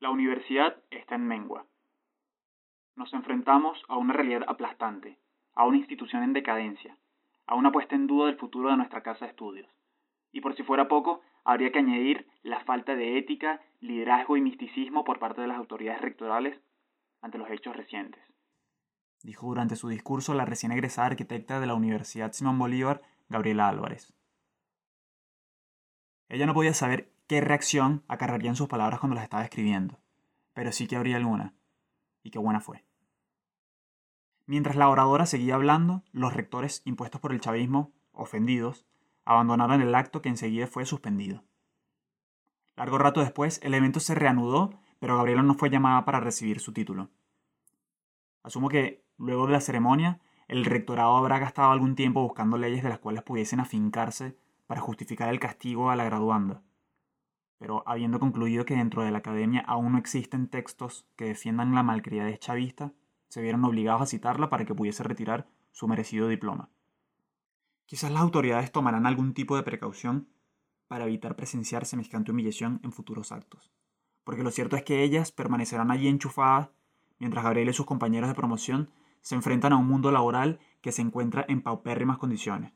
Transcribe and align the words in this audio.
La 0.00 0.10
universidad 0.10 0.76
está 0.90 1.16
en 1.16 1.26
mengua. 1.26 1.66
Nos 2.94 3.12
enfrentamos 3.12 3.82
a 3.88 3.96
una 3.96 4.12
realidad 4.12 4.44
aplastante, 4.46 5.18
a 5.54 5.64
una 5.64 5.78
institución 5.78 6.22
en 6.22 6.32
decadencia, 6.32 6.96
a 7.46 7.56
una 7.56 7.72
puesta 7.72 7.96
en 7.96 8.06
duda 8.06 8.26
del 8.26 8.38
futuro 8.38 8.70
de 8.70 8.76
nuestra 8.76 9.02
casa 9.02 9.24
de 9.24 9.32
estudios. 9.32 9.68
Y 10.30 10.40
por 10.40 10.54
si 10.54 10.62
fuera 10.62 10.86
poco, 10.86 11.22
habría 11.44 11.72
que 11.72 11.80
añadir 11.80 12.28
la 12.42 12.60
falta 12.64 12.94
de 12.94 13.18
ética, 13.18 13.60
liderazgo 13.80 14.36
y 14.36 14.40
misticismo 14.40 15.02
por 15.02 15.18
parte 15.18 15.40
de 15.40 15.48
las 15.48 15.56
autoridades 15.56 16.00
rectorales 16.00 16.60
ante 17.20 17.38
los 17.38 17.50
hechos 17.50 17.76
recientes. 17.76 18.22
Dijo 19.24 19.48
durante 19.48 19.74
su 19.74 19.88
discurso 19.88 20.32
la 20.34 20.44
recién 20.44 20.70
egresada 20.70 21.08
arquitecta 21.08 21.58
de 21.58 21.66
la 21.66 21.74
Universidad 21.74 22.32
Simón 22.32 22.56
Bolívar, 22.56 23.02
Gabriela 23.28 23.68
Álvarez. 23.68 24.14
Ella 26.28 26.46
no 26.46 26.54
podía 26.54 26.74
saber 26.74 27.10
qué 27.28 27.42
reacción 27.42 28.02
acarrearían 28.08 28.56
sus 28.56 28.68
palabras 28.68 29.00
cuando 29.00 29.14
las 29.14 29.24
estaba 29.24 29.44
escribiendo, 29.44 30.00
pero 30.54 30.72
sí 30.72 30.88
que 30.88 30.96
habría 30.96 31.18
alguna, 31.18 31.54
y 32.22 32.30
qué 32.30 32.38
buena 32.38 32.60
fue. 32.60 32.84
Mientras 34.46 34.76
la 34.76 34.88
oradora 34.88 35.26
seguía 35.26 35.54
hablando, 35.54 36.02
los 36.10 36.32
rectores 36.32 36.80
impuestos 36.86 37.20
por 37.20 37.32
el 37.32 37.40
chavismo, 37.40 37.92
ofendidos, 38.12 38.86
abandonaron 39.26 39.82
el 39.82 39.94
acto 39.94 40.22
que 40.22 40.30
enseguida 40.30 40.66
fue 40.66 40.86
suspendido. 40.86 41.44
Largo 42.76 42.96
rato 42.96 43.20
después, 43.20 43.60
el 43.62 43.74
evento 43.74 44.00
se 44.00 44.14
reanudó, 44.14 44.70
pero 44.98 45.18
Gabriela 45.18 45.42
no 45.42 45.54
fue 45.54 45.68
llamada 45.68 46.06
para 46.06 46.20
recibir 46.20 46.60
su 46.60 46.72
título. 46.72 47.10
Asumo 48.42 48.70
que, 48.70 49.04
luego 49.18 49.46
de 49.46 49.52
la 49.52 49.60
ceremonia, 49.60 50.20
el 50.46 50.64
rectorado 50.64 51.14
habrá 51.18 51.38
gastado 51.38 51.72
algún 51.72 51.94
tiempo 51.94 52.22
buscando 52.22 52.56
leyes 52.56 52.82
de 52.82 52.88
las 52.88 53.00
cuales 53.00 53.22
pudiesen 53.22 53.60
afincarse 53.60 54.38
para 54.66 54.80
justificar 54.80 55.28
el 55.28 55.40
castigo 55.40 55.90
a 55.90 55.96
la 55.96 56.04
graduanda. 56.04 56.62
Pero 57.58 57.82
habiendo 57.86 58.20
concluido 58.20 58.64
que 58.64 58.76
dentro 58.76 59.02
de 59.02 59.10
la 59.10 59.18
academia 59.18 59.60
aún 59.66 59.92
no 59.92 59.98
existen 59.98 60.48
textos 60.48 61.06
que 61.16 61.26
defiendan 61.26 61.74
la 61.74 61.82
malcriadez 61.82 62.38
chavista, 62.38 62.92
se 63.28 63.42
vieron 63.42 63.64
obligados 63.64 64.02
a 64.02 64.06
citarla 64.06 64.48
para 64.48 64.64
que 64.64 64.74
pudiese 64.74 65.02
retirar 65.02 65.46
su 65.72 65.86
merecido 65.88 66.28
diploma. 66.28 66.70
Quizás 67.86 68.10
las 68.10 68.22
autoridades 68.22 68.72
tomarán 68.72 69.06
algún 69.06 69.34
tipo 69.34 69.56
de 69.56 69.62
precaución 69.62 70.28
para 70.88 71.04
evitar 71.04 71.36
presenciar 71.36 71.84
semejante 71.84 72.32
humillación 72.32 72.80
en 72.82 72.92
futuros 72.92 73.32
actos, 73.32 73.70
porque 74.24 74.42
lo 74.42 74.50
cierto 74.50 74.76
es 74.76 74.82
que 74.82 75.02
ellas 75.02 75.32
permanecerán 75.32 75.90
allí 75.90 76.08
enchufadas 76.08 76.70
mientras 77.18 77.44
Gabriel 77.44 77.68
y 77.68 77.72
sus 77.72 77.86
compañeros 77.86 78.28
de 78.28 78.34
promoción 78.34 78.90
se 79.20 79.34
enfrentan 79.34 79.72
a 79.72 79.76
un 79.76 79.86
mundo 79.86 80.10
laboral 80.10 80.60
que 80.80 80.92
se 80.92 81.02
encuentra 81.02 81.44
en 81.48 81.62
paupérrimas 81.62 82.18
condiciones. 82.18 82.72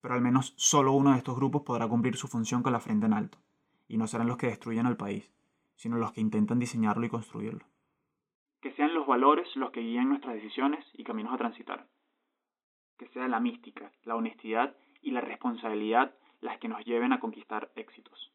Pero 0.00 0.14
al 0.14 0.20
menos 0.20 0.54
solo 0.56 0.92
uno 0.92 1.12
de 1.12 1.18
estos 1.18 1.36
grupos 1.36 1.62
podrá 1.62 1.88
cumplir 1.88 2.16
su 2.16 2.28
función 2.28 2.62
con 2.62 2.72
la 2.72 2.80
frente 2.80 3.06
en 3.06 3.12
alto, 3.12 3.38
y 3.88 3.96
no 3.96 4.06
serán 4.06 4.28
los 4.28 4.36
que 4.36 4.46
destruyan 4.46 4.86
al 4.86 4.96
país, 4.96 5.32
sino 5.74 5.96
los 5.96 6.12
que 6.12 6.20
intentan 6.20 6.58
diseñarlo 6.58 7.04
y 7.06 7.08
construirlo. 7.08 7.64
Que 8.60 8.72
sean 8.74 8.94
los 8.94 9.06
valores 9.06 9.48
los 9.56 9.70
que 9.70 9.80
guíen 9.80 10.10
nuestras 10.10 10.34
decisiones 10.34 10.84
y 10.92 11.04
caminos 11.04 11.32
a 11.32 11.38
transitar. 11.38 11.88
Que 12.98 13.08
sea 13.08 13.26
la 13.28 13.40
mística, 13.40 13.92
la 14.04 14.16
honestidad 14.16 14.76
y 15.00 15.12
la 15.12 15.20
responsabilidad 15.20 16.14
las 16.40 16.58
que 16.58 16.68
nos 16.68 16.84
lleven 16.84 17.12
a 17.12 17.20
conquistar 17.20 17.72
éxitos. 17.74 18.32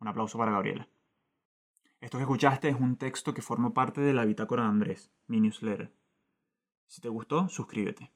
Un 0.00 0.08
aplauso 0.08 0.38
para 0.38 0.52
Gabriela. 0.52 0.88
Esto 2.00 2.18
que 2.18 2.24
escuchaste 2.24 2.68
es 2.68 2.78
un 2.78 2.96
texto 2.96 3.32
que 3.32 3.42
forma 3.42 3.72
parte 3.72 4.00
de 4.00 4.12
la 4.12 4.24
bitácora 4.24 4.62
de 4.62 4.68
Andrés, 4.68 5.12
mi 5.26 5.40
newsletter. 5.40 5.92
Si 6.86 7.00
te 7.00 7.08
gustó, 7.08 7.48
suscríbete. 7.48 8.12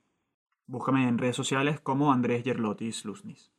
Búscame 0.67 1.09
en 1.09 1.19
redes 1.19 1.37
sociales 1.37 1.81
como 1.81 2.13
Andrés 2.13 2.45
Yerlotis 2.45 3.05
Luznis. 3.05 3.51